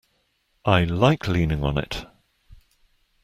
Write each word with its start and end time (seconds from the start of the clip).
I 0.65 0.83
like 0.85 1.27
leaning 1.27 1.63
on 1.63 1.77
it. 1.77 2.07